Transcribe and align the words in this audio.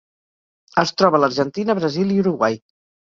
Es 0.83 0.93
troba 1.01 1.19
a 1.19 1.23
l'Argentina, 1.23 1.75
Brasil 1.83 2.15
i 2.15 2.17
Uruguai. 2.23 2.57